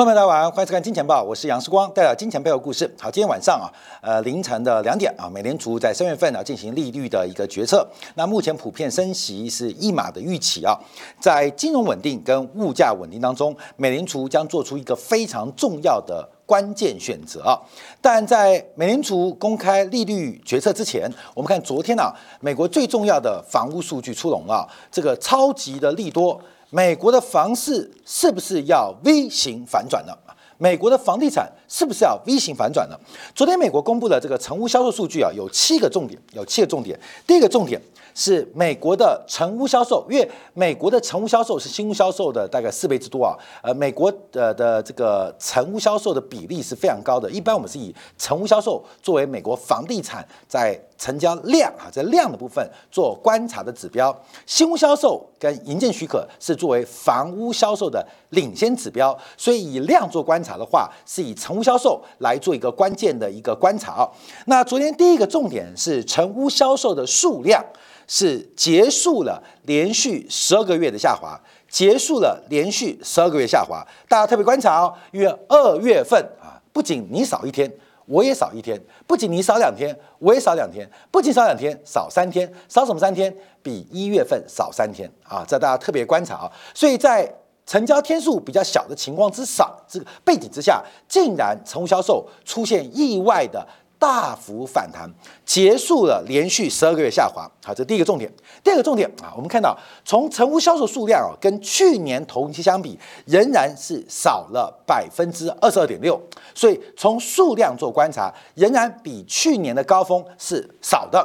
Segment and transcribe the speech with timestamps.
[0.00, 2.90] 朋友们大家晚上好欢迎收看《金钱报》，我是杨世光，带来金钱背后故事。
[2.98, 3.68] 好，今天晚上啊，
[4.00, 7.86] 呃，凌晨的两点啊，美联储在三月份呢进行利率的一个决策。
[8.14, 10.74] 那目前普遍升息是一码的预期啊，
[11.20, 17.60] 在金融稳定跟物价稳定当中，美联储将做出一个非常重要的关键选择啊。
[18.00, 26.40] 但在美联储公开利率决策之前，我们看昨天啊，美国最重要的房屋数据出笼啊，这个超级的利多。
[26.70, 30.18] 美国的房市是不是要 V 型反转了？
[30.58, 32.98] 美国的房地产是不是要 V 型反转呢？
[33.32, 36.98] 昨天美国公布的这个成屋销售数据啊，有七个重点，有七个重点。
[37.28, 37.80] 第一个重点
[38.12, 43.38] 是美国的成屋销售，因为美国的成屋销售是新屋销售的大概四倍之多啊。
[43.62, 64.08] 呃，美国的的这个成屋销售的比例是非常高的，一般我们是以成屋销售作为美国房地产在成交量啊，在量的部分做观察的指标，新屋销售跟营建许可是作为房屋销售的领先指标，所以以量做观察的话，是以成屋销售来做一个关键的一个观察啊。
[64.46, 67.62] 那昨天第一个重点是成屋销售的数量
[68.08, 71.38] 是结束了连续十二个月的下滑，
[71.68, 77.70] 结束了连续十二个月下滑，大家特别观察哦，因为二月份啊，不仅你少一天。
[78.06, 83.32] 我也少一天，不仅你少两天，我也少两天，不仅少两天，少三天，少什么三天？
[83.62, 85.44] 比一月份少三天啊！
[85.46, 86.50] 这大家特别观察啊！
[86.74, 87.32] 所以在
[87.70, 93.64] 成交天数比较小的情况之少，这个背景之下，竟然成屋销售出现意外的。
[93.96, 95.06] 大幅反弹，
[95.44, 97.46] 结束了连续十二个月下滑。
[97.62, 98.32] 好，这第一个重点。
[98.64, 106.18] 第二个重点啊，我们看到从成屋销售数量啊，跟去年同期相比，仍然是少了百分之二十二点六。
[106.54, 111.22] 所以从数量做观察，仍然比去年的高峰是少的。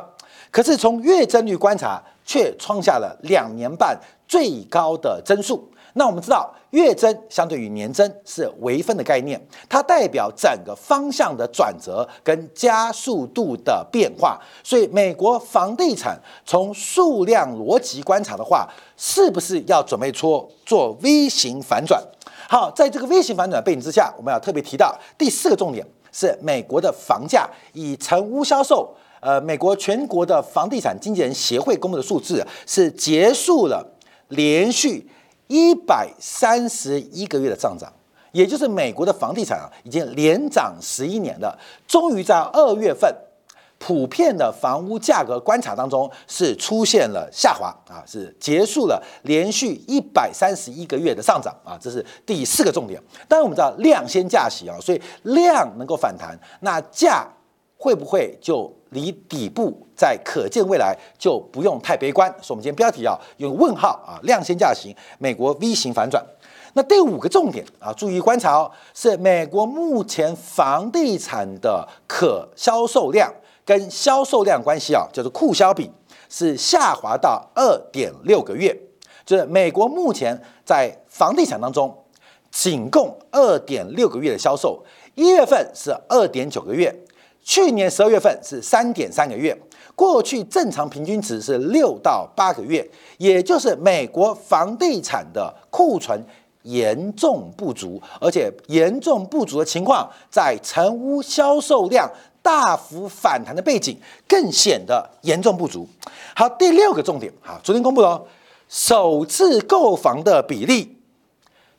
[0.52, 5.72] 可是从月增率观察，却创下了两年半最高的增速。
[5.98, 14.38] 那我们知道，月增相对于年增是微分的概念，它代表整个方向的转折跟加速度的变化。
[14.62, 22.04] 所以，美国房地产从数量逻辑观察的话，是不是要准备出做 V 型反转？
[22.50, 28.94] 好，在这个 V 型反转背景之下，我们要特别提到第四个重点是美国的房价以成屋销售。
[29.22, 33.84] 呃，美国全国的房地产经纪人协会公布的数字是结束了
[34.28, 35.10] 连续。
[35.48, 37.92] 一百三十一个月的上涨，
[38.32, 41.58] 也就是美国的房地产啊，已经连涨十一年了。
[41.88, 43.14] 终于在二月份，
[43.78, 53.02] 普遍的房屋价格观察当中是出现了下滑啊，是结束了连续一百三十一个月的上涨啊，这是第四个重点。
[53.28, 57.28] 当然我们知道量先价起啊，所以量能够反弹，那价。
[57.78, 62.34] 会不会就离底部在可见未来就不用太悲观？
[62.42, 66.26] 所以，我们今天标题啊用问号啊，量先价行，美国 V 型反转。
[66.74, 73.32] 那第五个重点啊，注意观察哦，是美国目前房地产的可销售量
[73.64, 75.92] 跟销售量关系啊，叫做库销比
[76.30, 78.76] 是下滑到二点六个月，
[79.26, 81.96] 就是美国目前在房地产当中
[82.52, 84.84] 仅供二点六个月的销售，
[85.16, 86.94] 一月份是二点九个月。
[87.46, 89.56] 去年十二月份是三点三个月，
[89.94, 92.86] 过去正常平均值是六到八个月，
[93.20, 96.20] 也就是美国房地产的库存
[96.64, 102.10] 严重不足，而且严重不足的情况，在成屋销售量
[102.42, 103.96] 大幅反弹的背景
[104.28, 105.88] 更显得严重不足。
[106.36, 108.26] 好，第六个重点，好，昨天公布了
[108.68, 110.98] 首次购房的比例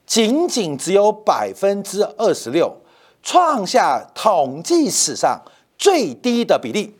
[0.06, 2.72] 仅仅只有百分之二十六，
[3.20, 5.42] 创下统计史上。
[5.78, 6.94] 最低的比例，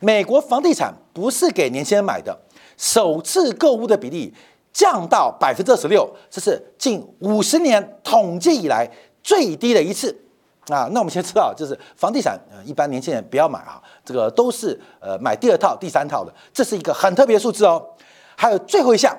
[0.00, 2.36] 美国房地产不是给年轻人买的，
[2.76, 4.32] 首次购物的比例
[4.72, 8.90] 降到百分之二十六，这是近五十年统计以来
[9.22, 10.14] 最低的一次
[10.68, 10.88] 啊。
[10.92, 17.82] 那我们先知道，就是房地产，呃，一般年轻人不要买啊，这个都是呃买第二套、第三套的，这是一个很特别数字哦。
[18.34, 19.16] 还有最后一项，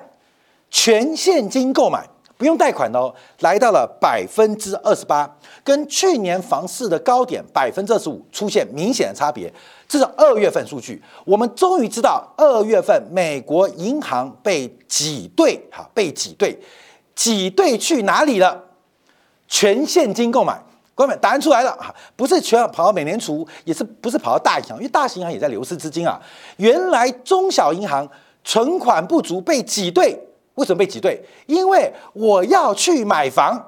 [0.70, 2.08] 全现金购买。
[2.38, 5.28] 不用贷款哦，来到了百分之二十八，
[5.64, 9.52] 跟去年房市的高点百分之二十五出现明显的差别。
[9.88, 16.56] 这是二月份数据，我们终于知道二月份美国银行被挤兑，哈，被挤兑，
[17.16, 18.62] 挤兑去哪里了？
[19.48, 20.62] 全现金购买，
[20.94, 26.20] 各位答案出来了哈，不是全跑到美联储，也是不是跑到大银行，因为大型银行也在流失资金啊。
[26.58, 28.08] 原来中小银行
[28.44, 30.16] 存款不足被挤兑。
[30.58, 31.18] 为什么被挤兑？
[31.46, 33.58] 因为我要去买房，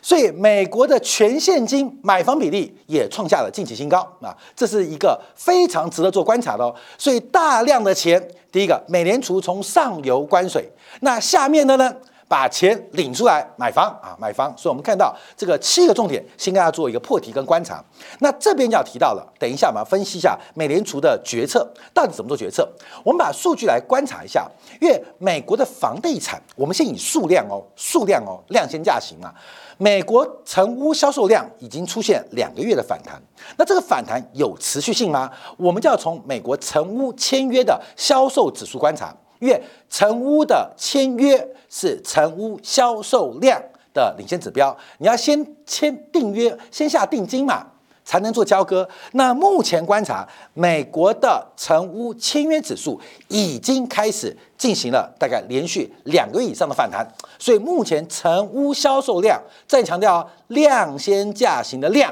[0.00, 4.36] 所以美国的全现金买房比例也创下了近期新高啊！
[4.54, 6.74] 这是一个非常值得做观察的哦。
[6.96, 8.22] 所以大量的钱，
[8.52, 10.70] 第一个，美联储从上游关水，
[11.00, 11.94] 那下面的呢，
[12.28, 14.52] 把钱领出来买房啊，买房。
[14.56, 17.82] 所以我们看到这个七个重点，先跟大家做一个破题跟观察。
[18.20, 22.70] 那这边就要提到了，等一下我们要分析一下美联储的决策到底怎么做决策。
[23.02, 24.46] 我们把数据来观察一下，
[24.80, 29.34] 因为美国的房地产，我们先以数量哦，数量哦，量先价行啊。
[29.80, 33.22] 美国成屋销售量已经出现两个月的反弹，
[33.56, 35.30] 那这个反弹有持续性吗？
[35.56, 43.62] 我们就要从美国成屋签约的销售指数观察，因为成屋的签约是成屋销售量
[43.92, 47.66] 的领先指标，你要先签订约，先下定金嘛。
[48.08, 48.88] 才能做交割。
[49.12, 52.98] 那目前观察，美国的成屋签约指数
[53.28, 57.06] 已经开始进行了大概连续两个月以上的反弹，
[57.38, 62.10] 所以目前成屋销售量，再强调量先价行的量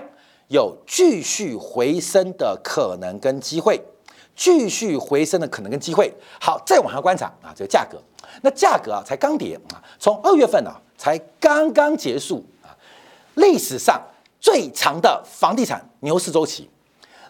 [0.49, 3.81] 有继续回升的可能跟机会，
[4.37, 6.13] 继续回升的可能跟机会。
[6.41, 7.99] 好，再往下观察啊，这个价格，
[8.43, 12.71] 那价格啊才刚跌啊，从二月份啊才刚刚结束啊，
[13.35, 14.01] 历史上。
[14.39, 16.71] 最长的房地产牛市周期，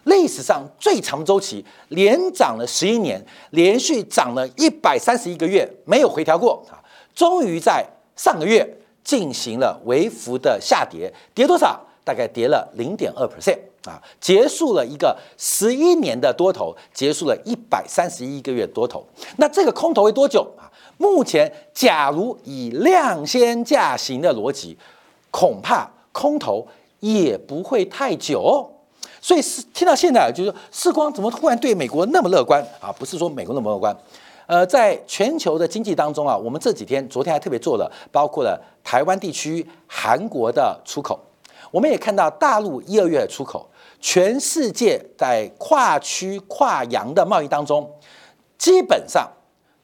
[0.04, 6.76] 历史上最长周期，连涨了十一年，连续涨了一百三十一个月，没有回调过啊！
[7.14, 7.86] 终于在
[8.16, 8.68] 上个月
[9.02, 11.80] 进行了微幅的下跌，跌多少？
[12.04, 13.56] 大概跌了零点二 percent
[13.88, 14.02] 啊！
[14.20, 19.04] 结束了一个十一年的多头，结束了一百三十一个月多头。
[19.36, 20.70] 那这个空头会多久啊？
[20.98, 24.76] 目前，假如以量先价行的逻辑，
[25.30, 26.66] 恐怕空头。
[27.00, 28.68] 也不会太久，
[29.20, 32.90] 所以是听到现在就是世光怎么突然对美国那么乐观啊？
[32.90, 33.94] 不是说美国那么乐观，
[34.46, 41.20] 呃，在全球的经济当中啊，我们这几天昨天还特别做了，包括了台湾地区、韩国的出口，
[41.70, 43.68] 我们也看到大陆一二月出口，
[44.00, 47.90] 全世界在跨区跨洋的贸易当中，
[48.56, 49.28] 基本上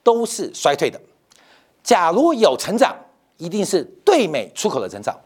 [0.02, 1.00] 都是衰退的。
[1.82, 2.94] 假如有成长，
[3.38, 5.18] 一定是对美出口的成长。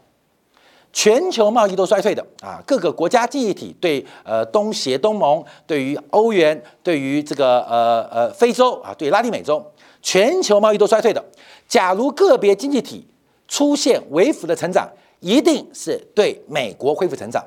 [0.93, 9.63] 全球贸易都衰退的啊，各个国家经济体对呃东协、东盟，对于欧元，对于这个呃呃非洲啊，对拉丁美洲，
[10.01, 11.23] 全球贸易都衰退的。
[11.67, 13.05] 假如个别经济体
[13.47, 14.89] 出现微幅的成长，
[15.19, 17.43] 一定是对美国恢复成长。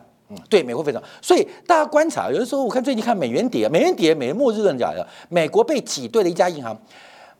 [0.48, 1.02] 对美国非常。
[1.20, 6.76] 所以大家观察，有的时候我看最近看美元跌，美元跌，美元末日论讲的，美国被挤兑的一家银行，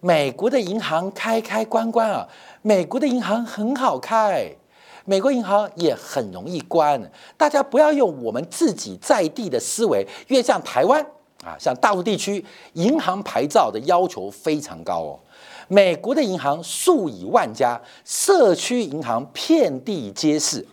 [0.01, 2.27] 美国的银行开开关关啊，
[2.63, 4.51] 美国的银行很好开。
[5.07, 11.05] 美国银行也很容易关，大家不要用我们自己在地的思维，因为像台湾
[11.43, 12.45] 啊，像大陆地区，
[12.75, 15.19] 银行牌照的要求非常高哦。
[15.67, 20.65] 美国的银行数以万家，社区银行遍地皆是，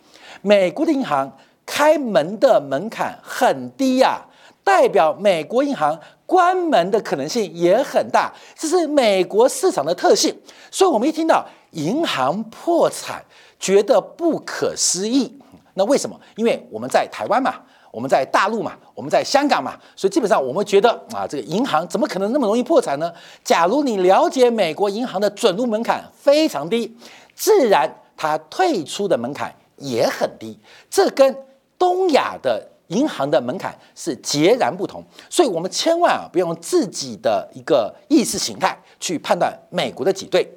[0.42, 1.36] 美国的银行
[1.78, 4.20] 开门的门槛很低呀，
[4.64, 10.36] 代表美国银行关门的可能性也很大，这是美国市场的特性。
[10.72, 13.24] 所以，我们一听到银行破产。
[13.60, 15.36] 觉得不可思议，
[15.76, 16.20] 那为什么？
[16.36, 17.56] 因为我们在台湾嘛，
[17.92, 23.12] 我们在大陆嘛，我们在香港嘛，所以基本上我们觉得啊，这个银行怎么可能那么容易破产呢？
[23.44, 26.96] 假如你了解美国银行的准入门槛非常低，
[27.36, 31.36] 自然它退出的门槛也很低，这跟
[31.78, 35.04] 东亚的银行的门槛是截然不同。
[35.30, 40.48] 所以我们千万啊，不用自己的一个意识形态去判断美国的挤兑。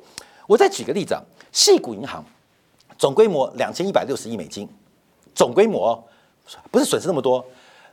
[0.47, 1.23] 我再举个例子啊，
[1.53, 2.25] 细谷银行。
[2.99, 4.69] 总规模两千一百六十亿美金，
[5.35, 6.07] 总规模
[6.71, 7.43] 不是损失那么多。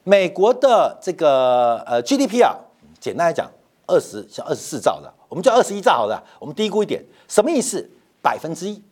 [0.04, 2.54] 美国的这个呃 GDP 啊，
[3.00, 3.50] 简单来讲，
[3.86, 7.90] 二十像二十四兆的，我们叫二十一兆好了，我们低估一点，什么意思？
[8.22, 8.84] 百分之一，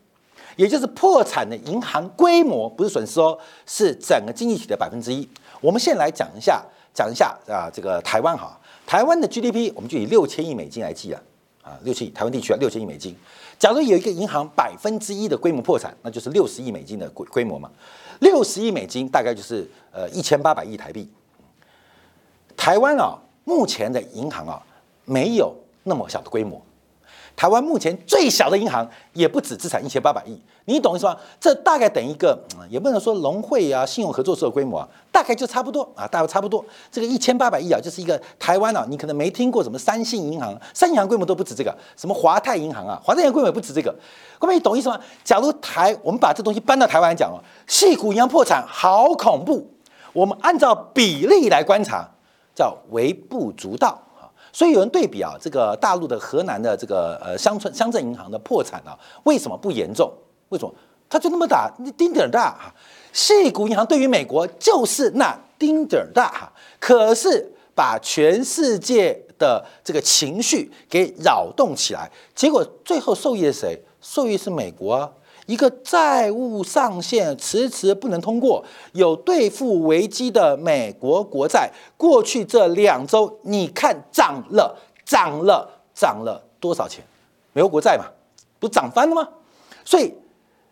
[0.56, 5.28] 也就是破产的银行规模不是损失哦，是整个经济体的百分之一。
[5.62, 11.22] 我们先来讲一下，讲一下啊，这个台湾哈，台湾的 GDP 我们就以六千亿美金来计啊，
[11.62, 13.16] 啊，六千亿台湾地区啊，六千亿美金。
[13.58, 17.70] 假如有一个银行百分之一的规模破产，那就是六十亿美金的规规模嘛？
[18.20, 21.10] 六十亿美金大概就是呃一千八百亿台币。
[22.58, 24.62] 台湾啊，目前的银行啊，
[25.06, 26.62] 没有那么小的规模。
[27.36, 31.16] 台湾目前最小的银行也不止资产一千八百亿，你懂意思吗？
[31.40, 32.40] 这大概等一个，
[32.70, 36.64] 也不能说融汇啊、信用合作社的规模啊，大概就差不多啊，大概差不多。
[36.90, 43.94] 这个一千八百亿啊，就是一个台湾啊，你可能没听过什么三信银行，三信银行规模都不止这个，什么华泰银行啊，华泰银行规模也不止这个。
[44.40, 44.98] 各位，你懂意思吗？
[45.24, 49.70] 假如台我们把这东西搬到台湾来讲哦，细谷银行破产好恐怖，
[50.14, 52.10] 我们按照比例来观察，
[52.56, 54.02] 叫微不足道。
[54.56, 60.10] 所以有人对比啊，这个大陆的河南的这个呃乡村乡镇银行的破产啊，为什么不严重？
[60.48, 60.74] 为什么
[61.10, 62.74] 它就那么大，丁点儿大哈？
[63.12, 73.78] 细谷银行对于美国就是那丁点儿大哈，可是把全世界的这个情绪给扰动起来，结果最后受益的谁？
[74.00, 75.12] 受益是美国啊。
[75.46, 84.76] 一个债务上限迟迟不能通过，有兑付危机的美国国债，过去这两周你看涨了，
[85.06, 87.04] 涨了，涨了多少钱？
[87.54, 88.06] 美国国债嘛，
[88.60, 89.28] 不涨翻了吗？
[89.84, 90.14] 所以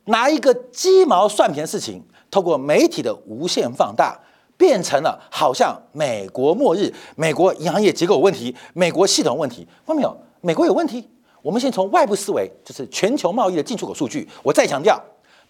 [0.06, 4.20] 拿一个鸡毛蒜皮的事情，透过媒体的无限放大，
[4.58, 10.18] 变成了好像美国末日，美国银行业结构有问题，美国系统问题，看到没有？
[10.42, 11.08] 美国有问题。
[11.44, 14.28] 我们先从外部思维，就是全球贸易的进出口数据。
[14.42, 15.00] 我再强调，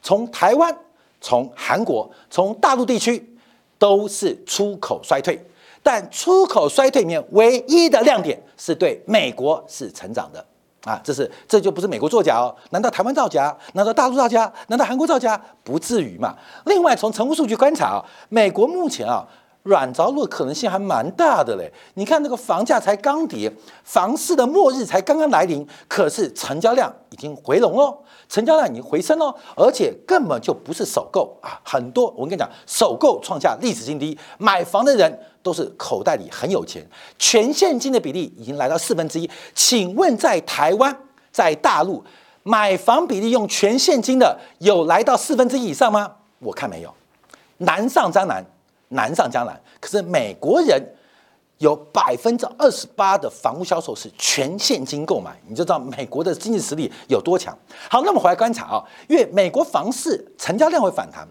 [0.02, 0.76] 从台湾、
[1.22, 3.24] 从韩国、从大陆地区，
[3.78, 5.40] 都是出口衰退。
[5.84, 10.44] 但出口衰退里面唯一的亮点是对美国是成长的
[10.86, 11.00] 啊！
[11.04, 12.56] 这是这就不是美国作假哦？
[12.72, 13.56] 难道台湾造假？
[13.74, 14.52] 难道大陆造假？
[14.70, 15.40] 难道韩国造假？
[15.64, 16.36] 不至于嘛！
[16.66, 19.28] 另外，从成务数据观察啊，美国目前啊。
[19.63, 21.72] 软着陆的可能性还蛮大的嘞！
[21.93, 23.51] 你看那个房价才刚跌，
[23.84, 31.60] 房市的末日才刚刚来临，可是成交量已经回笼哦，成交量已经回升哦，而且根本就不是首购啊！
[31.63, 36.86] 很多我跟你讲，首购创下历史新低，买房的人都是口袋里很有钱，
[37.17, 39.29] 全现金的比例已经来到四分之一。
[39.55, 40.93] 请问在台湾，
[41.32, 42.03] 在大陆
[42.43, 46.15] 买房比例用全现金的有来到四分之一以上吗？
[46.39, 46.93] 我看没有，
[47.60, 48.46] 难上加难。
[48.94, 50.82] 难上加难，可是美国人
[51.60, 57.58] 有百分之二十八的房屋销售是全现金购买，你就知道美国的经济实力有多强。
[57.90, 61.28] 好，那么回来观察啊，因为美国房市成交量会反弹，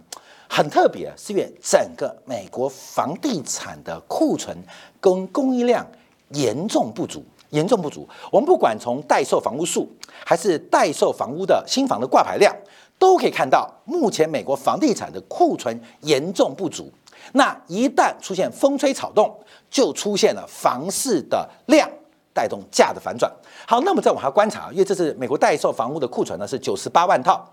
[0.49, 4.57] 很特别，是因为整个美国房地产的库存
[5.00, 5.87] 跟供应量
[6.31, 8.09] 严重不足，严重不足。
[8.31, 9.87] 我们不管从待售房屋数，
[10.25, 12.54] 还是待售房屋的新房的挂牌量，
[12.99, 16.90] 都可以看到，目前美国房地产的库存严重不足。
[17.32, 19.34] 那一旦出现风吹草动，
[19.70, 21.88] 就出现了房市的量
[22.34, 23.30] 带动价的反转。
[23.66, 27.48] 好，那么再往下观察，因为这是美国待售房屋的库存呢，是九十八万套。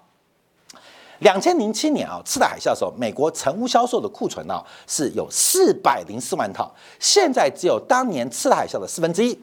[1.19, 9.37] 两千零七年啊，次贷海啸的时候，美国成屋销售的库存呢是有四百零四万套，现在只有当年次贷海啸的四分之一。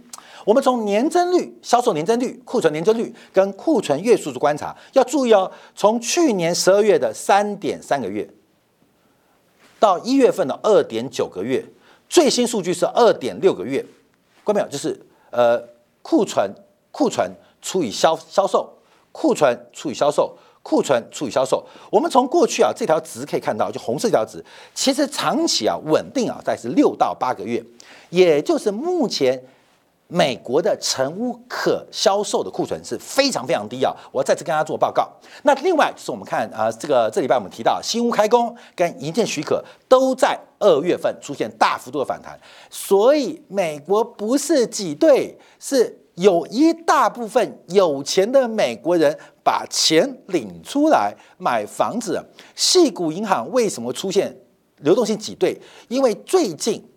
[0.47, 8.27] 我们从年增率、销售年增率、库存年增率跟库存月数做观察，要注意哦，从去年十二月的三点三个月。
[9.87, 11.65] 到一月份的二点九个月，
[12.09, 13.85] 最新数据是二点六个月，
[14.43, 14.67] 关没有？
[14.69, 15.01] 就是
[15.31, 15.63] 呃
[16.03, 16.53] 库存
[16.91, 17.31] 库存
[17.63, 18.69] 除以销销售，
[19.13, 21.65] 库存除以销售，库存除以销售。
[21.89, 27.63] 我们从过去啊这条值可以看到，就红色这条值，其实长期啊稳定啊在是六到八个月，
[28.11, 29.41] 也就是目前。
[30.09, 33.93] 美国的成屋可销售的库存是非常非常低啊！
[34.13, 35.11] 我再次跟大家做报告。
[35.43, 42.39] 那另外就是我们看啊，这个这礼拜我们提到新屋开工跟营建许可都在二月份出现大幅度的反弹，
[42.71, 52.25] 所以美国不是挤兑，是有一大部分有钱的美国人把钱领出来买房子。
[52.55, 54.37] 细股银行为什么出现
[54.83, 55.61] 流动性挤兑？
[55.89, 56.89] 因为最近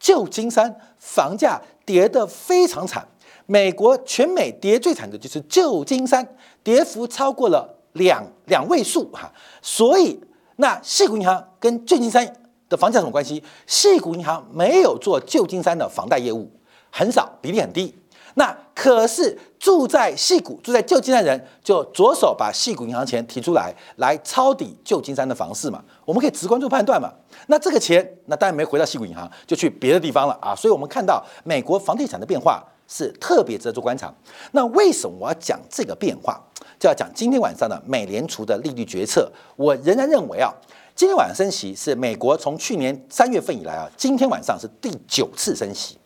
[0.00, 1.60] 旧金山房价。
[1.84, 3.06] 跌得非常惨，
[3.46, 6.26] 美国全美跌最惨的就是旧金山，
[6.62, 9.32] 跌幅超过了两两位数哈。
[9.60, 10.18] 所以，
[10.56, 12.26] 那细谷银行跟旧金山
[12.68, 13.42] 的房价什么关系？
[13.66, 16.50] 细谷银行没有做旧金山的房贷业务，
[16.90, 17.94] 很少，比例很低。
[18.34, 25.82] 那可是住在细谷、住在旧金山的人，就着手把细谷银行钱提出来，来抄底旧金山的房市嘛。
[26.04, 27.12] 我们可以直观做判断嘛。
[27.46, 30.54] 那这个钱，那当然没回到细谷银行，就去别的地方了啊。
[30.56, 34.12] 所以我们看到美国房地产的变化是特别值得做观察。
[34.50, 36.42] 那为什么我要讲这个变化？
[36.80, 39.30] 就要讲今天晚上的美联储的利率决策。
[39.54, 40.52] 我仍然认为啊，
[40.96, 45.96] 今天晚上升息是美国从去年三月份以来啊，今天晚上是第九次升息。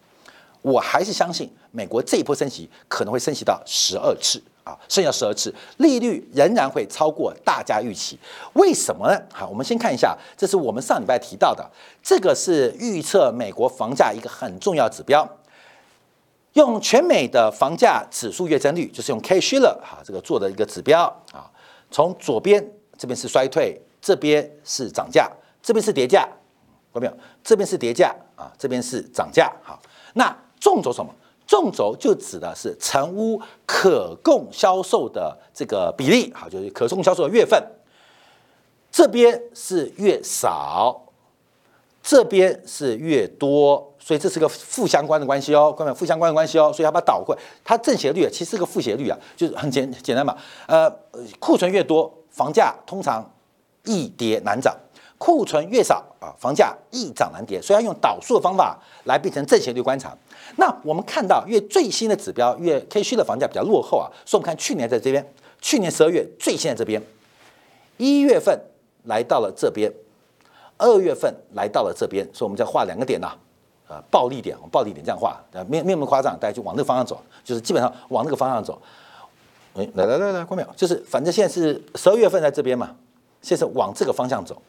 [0.61, 8.19] 我还是相信美国这一波升息可能会升息到十二次啊，剩下十二次，利率仍然会超过大家预期。
[8.55, 9.21] 为什么呢？
[9.33, 11.71] 好，我们先看一下，这是我们上礼拜提到的，
[12.03, 15.29] 这个是预测美国房价一个很重要指标，
[16.55, 21.51] 用全美的房价指数月增率，就是用 K Shiller 哈这个做的一个指标啊。
[21.91, 25.31] 从左边这边是衰退，这边是涨价，
[25.63, 26.23] 这边是跌价，
[26.93, 27.13] 看到没有？
[27.43, 29.53] 这边是跌价啊，这边是涨价。
[29.63, 29.81] 好，
[30.15, 30.37] 那。
[30.61, 31.15] 纵轴什么？
[31.49, 37.61] 纵轴就指的是成屋可供销售的这个比例，好，就是可供销售的月份。
[38.93, 41.05] 这边是越少，
[42.03, 50.37] 这边是越多，所以这是个负相关的关系哦，各位，负相关的关系哦，所以要把它倒过来，它正斜率啊其实是个负斜率啊，就是很简简单嘛。
[50.67, 50.91] 呃，
[51.39, 53.25] 库存越多，房价通常
[53.85, 54.77] 易跌难涨。
[55.19, 60.17] 库存越少啊，房价易涨难跌，所以要用导数的方法来变成正斜率观察。
[60.57, 65.27] 那我们看到，越最新的指标，越 K 区的房价比较落后啊，所以我们看去年在这边，
[65.61, 67.03] 去年十二月最新在这边，
[67.97, 68.59] 一月份
[69.05, 69.93] 来到了这边，
[70.77, 73.33] 二月份来到了这边，所以我们再画两个点呐，
[73.89, 78.81] 呃，暴力点，暴力点这样画，呃，没没那么夸张，大家就往那个方向走，就是基本上往那个方向走。
[79.75, 82.95] 哎，来来来来，关淼，就是反正现在是十二月份在这边嘛，
[83.43, 84.61] 现在是往这个方向走，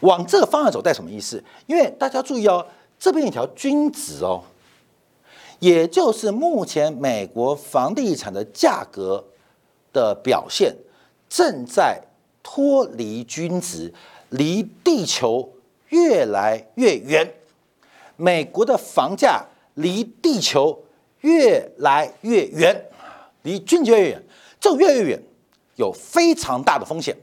[0.00, 1.42] 往这个方向走带什么意思？
[1.66, 2.66] 因为大家注意哦，
[2.98, 4.42] 这边一条均值哦。
[5.60, 9.24] 也就是目前美国房地产的价格
[9.92, 10.74] 的表现
[11.28, 12.02] 正在
[12.42, 13.94] 脱离均值，
[14.30, 15.54] 离地球
[15.88, 17.32] 越来越远。
[18.16, 20.84] 美国的房价离地球
[21.20, 22.84] 越来越远，
[23.42, 24.22] 离均值越远，
[24.60, 25.22] 这越来越远
[25.76, 27.16] 有非常大的风险。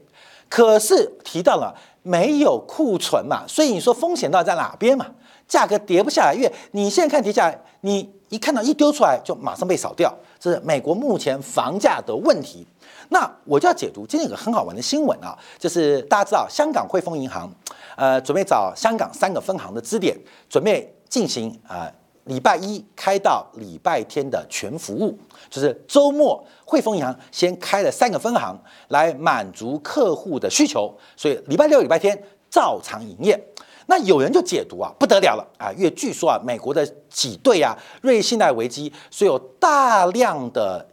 [0.50, 5.06] 可是提到了没有库存嘛，所以你说风险到底在哪边嘛？
[5.48, 12.66] 价格跌不下来，因为你现在看跌下来，你一看到一丢出来就马上被扫掉，这是美国目前房价的问题。
[13.10, 17.52] 那我就要解读今天有个很好玩的新闻啊，就是大家知道香港汇丰银行，
[17.98, 20.18] 呃，准备找香港三个分行的支点，
[20.50, 21.92] 准备进行啊
[22.26, 25.18] 礼拜一开到礼拜天的全服务，
[25.50, 28.58] 就是周末汇丰银行先开了三个分行
[28.90, 33.48] 来满足客户的需求，所以礼拜六、礼拜天照常营业。
[33.88, 35.74] 那有人就解读啊，不得了了啊！
[35.76, 40.88] 因为据说啊，美国的挤兑啊，瑞信贷危机，所以有大量的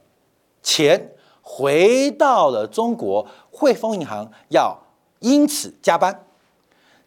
[0.62, 4.76] 钱回到了中国，汇丰银行要
[5.20, 6.24] 因此加班，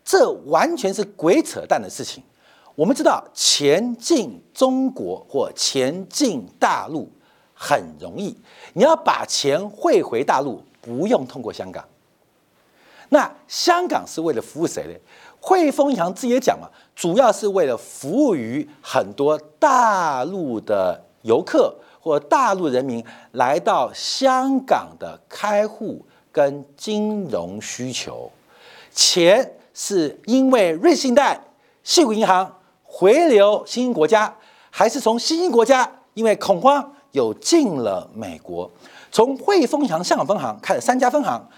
[0.06, 2.24] 这完全是鬼扯淡的事情。
[2.82, 7.08] 我们知道，钱进中国或钱进大陆
[7.54, 8.36] 很容易，
[8.74, 11.88] 你要把钱汇回大陆，不用通过香港。
[13.10, 14.94] 那香港是为了服务谁呢？
[15.40, 28.32] 汇丰银行自己也讲嘛，主要是为了服务于很多大陆的游客或大陆人民来到香港的开户跟金融需求。
[28.92, 31.40] 钱是因为瑞信贷、
[31.84, 32.52] 细谷银行
[32.94, 34.36] 回流新兴国家，
[34.70, 38.70] 还是从新兴国家因为恐慌有进了美国？
[39.10, 41.50] 从汇丰银行香港分行开了三家分行。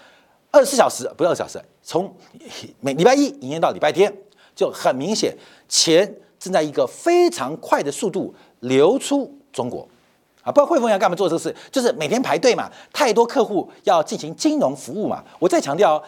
[0.52, 2.14] 二十四小时不是二十四小时，从
[2.78, 4.16] 每礼拜一营业到礼拜天，
[4.54, 5.36] 就很明显，
[5.68, 9.88] 钱正在一个非常快的速度流出中国，
[10.42, 15.24] 啊，不知道汇丰要干嘛做这个事，就是每天排队嘛，太多客户要进行金融服务嘛。
[15.40, 16.00] 我再强调，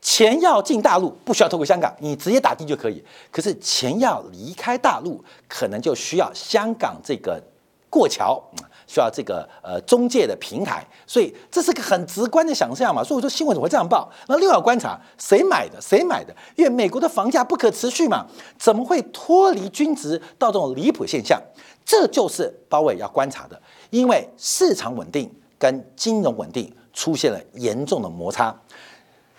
[0.00, 3.02] 钱要进大陆不需要透过香港，你直接打的就可以。
[3.30, 7.42] 可是钱要离开大陆，可能就需要香港这个
[7.90, 8.42] 过桥。
[8.88, 13.02] 需要这个呃中介的平台，所以这是个很直观的想象嘛。
[13.02, 14.08] 所以我说新闻怎么会这样报？
[14.28, 15.80] 那六要观察谁买的？
[15.80, 16.32] 谁买的？
[16.54, 18.24] 因为美国的房价不可持续嘛，
[18.56, 21.42] 怎么会脱离均值到这种离谱现象？
[21.84, 25.28] 这就是包伟要观察的，因为市场稳定
[25.58, 28.56] 跟金融稳定出现了严重的摩擦，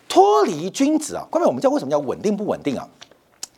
[0.08, 1.26] 脱离均值啊。
[1.30, 2.88] 关键我们叫为什么叫稳定不稳定啊？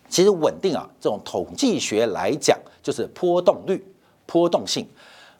[0.09, 3.85] 其实稳定啊，这种统计学来讲就是波动率、
[4.25, 4.87] 波动性。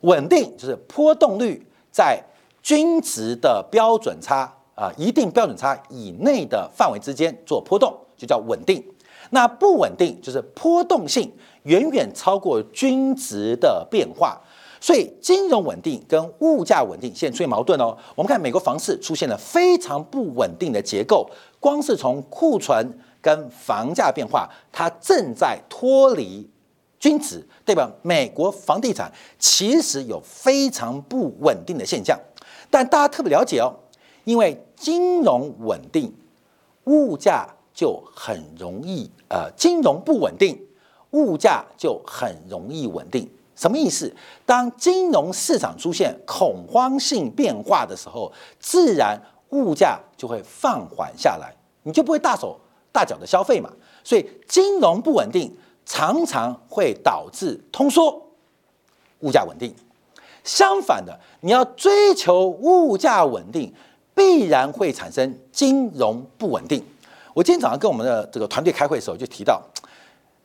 [0.02, 2.24] 稳定就是波动率在
[2.62, 8.84] 均值的标准差啊，一定标准差以内的范围之间做波动，就叫稳定。
[9.32, 11.32] 那不稳定就是波动性
[11.64, 14.40] 远远超过均值的变化。
[14.82, 17.98] 所以金融稳定跟物价稳定现在出现矛盾哦。
[18.16, 26.50] 我们看美国房市出现了非常不稳定的结构，光是从库存跟房价变化，它正在脱离。
[27.00, 32.20] 均值代表美国房地产其实有非常不稳定的现象，
[32.70, 33.74] 但大家特别了解哦，
[34.26, 36.14] 因为金融稳定，
[36.84, 40.60] 物价就很容易呃，金融不稳定，
[41.12, 43.30] 物价就很容易稳定。
[43.60, 44.16] 什么意思？
[44.46, 49.20] 当金融市场出现恐慌性变化的时候，自然
[49.50, 52.58] 物价就会放缓下来，你就不会大手
[52.92, 53.70] 大脚的消费嘛。
[54.04, 55.54] 所以金融不稳定。
[55.92, 58.22] 常常会导致通缩，
[59.22, 59.74] 物价稳定。
[60.44, 63.74] 相反的，你要追求物价稳定，
[64.14, 66.86] 必然会产生金融不稳定。
[67.34, 69.60] 我今天早上跟我们的这个团队开会的时候就提到，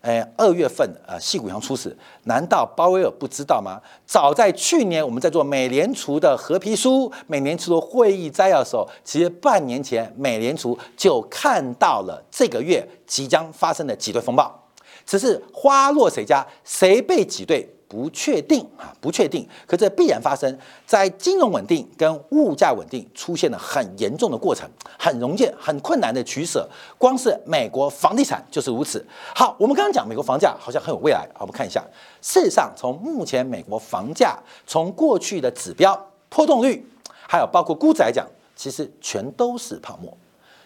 [0.05, 3.81] 哎，二月份呃，细谷阳出事，难道鲍威尔不知道吗？
[4.05, 14.61] 早在去年我们在做美联储的合皮书、美联储的会议摘要的时候，其实半年前美联储就看到了这个月即将发生的挤兑风暴。
[15.07, 19.49] 只是花落谁家，谁被挤兑不确定啊，不确定。
[19.69, 26.69] 可这必然发生在金融稳定跟物价稳定出现了很严重的过程，很容易很困难的取舍。
[26.99, 29.07] 光是美国房地产就是如此。
[29.33, 31.81] 好，我们刚刚讲美国房价好像很有未来，好我们看一下。
[32.21, 36.85] 事实上，从目前美国房价从过去的指标波动率，
[37.29, 38.27] 还有包括估值来讲，
[38.57, 40.13] 其实全都是泡沫，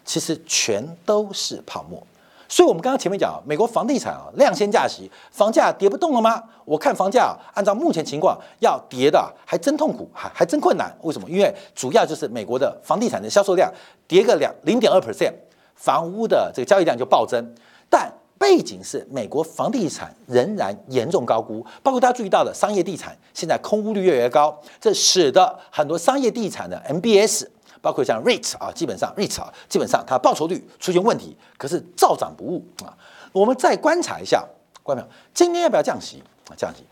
[0.02, 2.02] 其实全都是泡沫。
[2.48, 6.42] 所以，我们刚刚前面讲，美国房地产啊，量先价息，房价跌不动了吗？
[6.64, 10.90] 我看房价按照目前情况要跌的还真痛苦，还还真困难。
[11.02, 11.28] 为什么？
[11.28, 13.70] 因为主要就是美国的房地产的销售量
[14.06, 15.32] 跌个两零点二 percent，
[15.74, 17.54] 房屋的这个交易量就暴增。
[17.90, 27.46] 但背景是美国房地产仍然严重高估，包括大家注意到的商业地产现在空屋率越来越高，这使得很多商业地产的 MBS。
[27.80, 32.96] 包括像 REIT 啊，基本上 REIT 啊，基本上它报酬率出现问题，可是照涨不误啊。
[33.32, 34.44] 我们再观察一下，
[34.82, 36.56] 观众，今天要不要降息啊？
[36.56, 36.84] 降息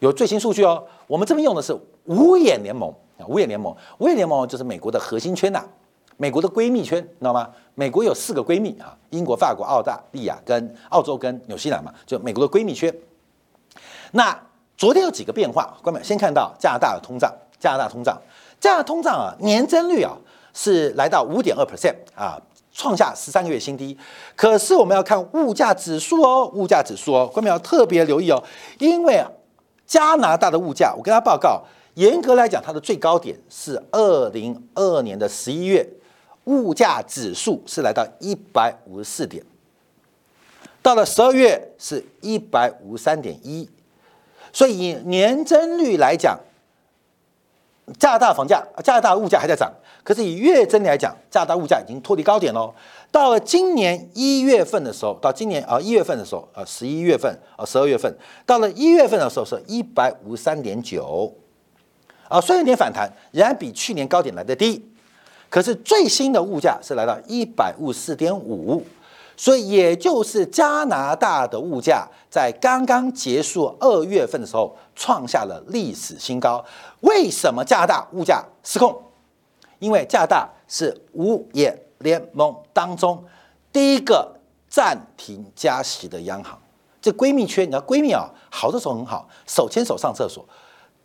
[0.00, 0.84] 有最新数据哦。
[1.06, 5.64] 我们这边用的是五眼联盟啊，五眼联盟，五眼联盟就是美国的核心圈呐，
[6.16, 7.50] 美国的闺蜜圈，你知道吗？
[7.74, 12.94] 美国有四个闺蜜啊，英国、法国、澳大利亚跟澳洲跟纽西兰嘛，就美国的闺蜜圈。
[14.12, 14.38] 那
[14.76, 18.20] 昨天有几个变化，观众朋友先看到加拿大的通胀，加拿大通胀。
[18.62, 20.16] 这样通胀啊，年增率啊
[20.54, 22.40] 是来到五点二 percent 啊，
[22.72, 23.98] 创下十三个月新低。
[24.36, 28.40] 可是我们要看物价指数哦，物价指数哦，观众要特别留意哦，
[28.78, 29.20] 因为
[29.84, 31.60] 加拿大的物价，我跟他报告，
[31.94, 35.84] 严格来讲，它的最高点是二零二二年的十一月，
[36.44, 39.44] 物价指数是来到一百五十四点，
[40.80, 43.68] 到了十二月是一百五十三点一，
[44.52, 46.38] 所以年增率来讲。
[47.98, 52.72] 加拿大房价，加拿大物价还在涨，可是以月增来讲，加拿大物价已经脱离高点喽。
[53.10, 58.14] 到了今年一月份的时候，到今年啊一月份的时候，呃十一月份啊十二月份，
[58.46, 61.32] 到了一月份的时候是一百五十三点九，
[62.28, 64.84] 啊虽然有点反弹，仍然比去年高点来的低，
[65.50, 68.84] 可是最新的物价是来到一百五十四点五。
[69.36, 76.64] 所以，也就是加拿大的物价在刚刚结束二月份的时候创下了历史新高。
[77.00, 79.02] 为什么加拿大物价失控？
[79.78, 83.24] 因为加拿大是五眼联盟当中
[83.72, 84.32] 第一个
[84.68, 86.56] 暂停加息的央行。
[87.00, 90.44] 这闺蜜圈，你知道闺蜜啊，好的时候很好，手牵手上厕所；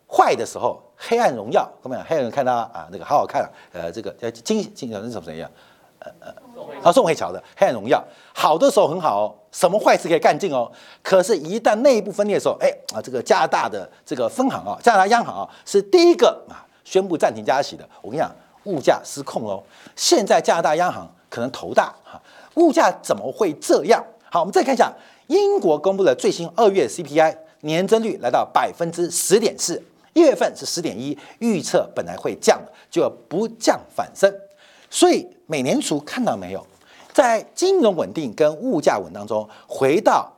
[0.06, 1.68] 坏的时候，黑暗荣耀。
[1.82, 5.50] 各位黑人看到啊，那个好好看啊，呃，这个叫金金叫什么样？
[5.98, 6.34] 呃呃。
[6.82, 7.98] 啊，宋慧乔的《黑暗荣耀》，
[8.32, 10.70] 好的时候很好哦，什么坏事可以干尽哦。
[11.02, 17.88] 可是，一旦内部分裂的时候，哎啊，这个加拿大的这个分行啊，加拿大央行啊，是第一个啊宣布暂停加息的。
[18.00, 18.30] 我跟你讲，
[18.64, 19.62] 物价失控哦。
[19.96, 22.20] 现在加拿大央行可能头大哈，
[22.54, 24.04] 物价怎么会这样？
[24.30, 24.92] 好，我们再看一下
[25.26, 34.32] 英国公布的最新二月 CPI 年增率来到百分之十点四，一月份是十点一，预测本来会降的，就不降反升。
[34.90, 36.66] 所以，美联储看到没有，
[37.12, 40.32] 在金融稳定跟物价稳当中，回到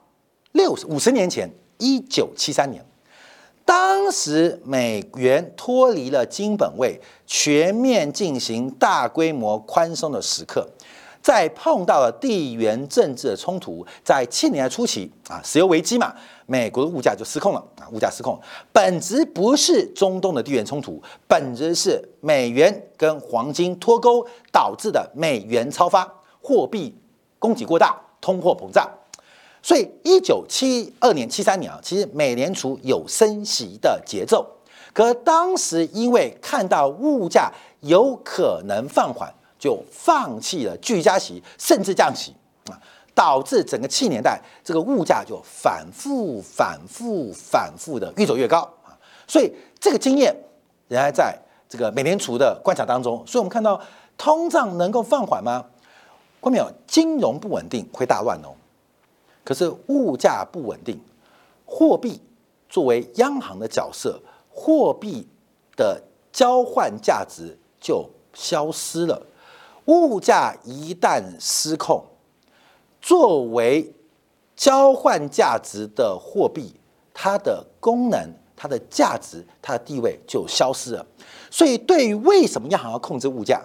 [0.53, 2.85] 六十五十年前，一九七三年，
[3.65, 10.69] 当时美元脱离了金本位，全面进行大规模宽松的时刻。
[11.23, 16.15] 在碰到了地缘政治的冲突，在七年初期啊，石油危机嘛，
[16.47, 18.41] 美国的物价就失控了啊，物价失控，
[18.73, 26.97] 本质不是中东的地缘冲突，本质是美元跟黄金脱钩导致的美元超发，货币
[27.39, 28.89] 供给过大，通货膨胀。
[29.63, 34.47] 所以一九七二年、七三年啊，其实美联储有升息的节奏，
[34.95, 39.31] 可当时因为看到物价有可能放缓。
[39.61, 42.35] 就放弃了巨加息，甚至降息
[42.70, 42.75] 啊，
[43.14, 48.96] 导致整个七年代这个物价就反复、反复、反复的越走越高啊。
[49.29, 50.35] 所以这个经验
[50.88, 53.23] 仍然在这个美联储的观察当中。
[53.27, 53.79] 所以我们看到
[54.16, 55.66] 通胀能够放缓吗？
[56.40, 56.73] 关键有？
[56.87, 58.57] 金融不稳定会大乱哦。
[59.44, 60.99] 可是物价不稳定，
[61.66, 62.18] 货币
[62.68, 64.18] 作为央行的角色，
[64.49, 65.29] 货币
[65.77, 69.20] 的交换价值就消失了。
[69.87, 72.05] 物价一旦失控，
[73.01, 73.93] 作为
[74.55, 76.75] 交换价值的货币，
[77.14, 81.07] 它的功能、它的价值、它的地位就消失了。
[81.51, 83.61] 所以，对于为什么央行要控制物价？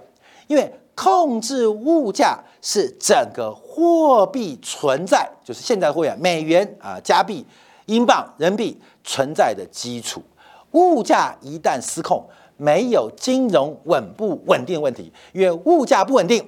[0.47, 7.45] 因为控制物价是整个货币存在，就是现在货币美元啊、加币、
[7.88, 10.23] 英镑、人民币存在的基础。
[10.71, 12.25] 物价一旦失控，
[12.58, 16.48] 没有金融稳不稳定的问题，因为物价不稳定，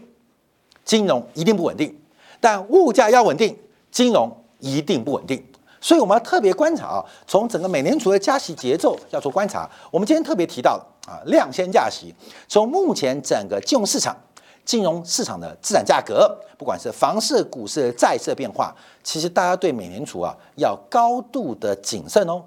[0.86, 1.94] 金融一定不稳定。
[2.40, 3.58] 但物价要稳定，
[3.92, 5.44] 金融一定不稳定。
[5.82, 9.70] 所以我们要特别观察啊，从整个美联储的加息节奏要做观察。
[9.92, 12.14] 我们今天特别提到啊，量先加息。
[12.48, 14.16] 从目前整个金融市场、
[14.64, 22.44] 金融市场的资产价格，不管是房市、股市、债市的变化，其实大家对美联储啊要高度的谨慎哦。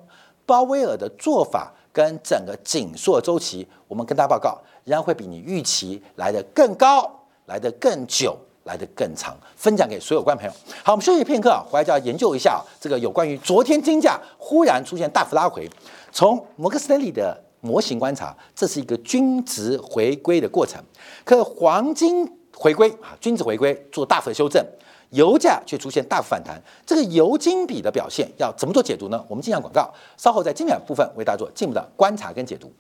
[0.46, 1.73] 鲍威尔的做法。
[1.92, 7.11] 跟整个紧缩周期，我们跟大家报告，仍然会比你预期来得更高，
[7.46, 8.37] 来得更久。
[8.64, 10.53] 来的更长，分享给所有观朋友。
[10.85, 15.68] 好，我们休息片刻啊，回来就要研究一下这个有关于昨天金价忽然出现大幅拉回。
[16.12, 20.81] 从摩根斯坦利的模型观察，这是一个均值回归的过程。
[21.24, 24.64] 可黄金回归啊，均值回归做大幅的修正，
[25.11, 26.61] 油价却出现大幅反弹。
[26.85, 29.25] 这个油金比的表现要怎么做解读呢？
[29.29, 32.73] 我们进下广告，稍后在精选部分为大家做进一步的观察跟解读。